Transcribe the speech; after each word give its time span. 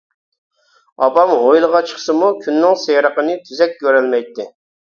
ئاپام 1.07 1.33
ھويلىغا 1.41 1.83
چىقسىمۇ 1.91 2.31
كۈننىڭ 2.39 2.81
سېرىقىنى 2.87 3.39
تۈزۈك 3.47 3.81
كۆرەلمەيتتى. 3.85 4.49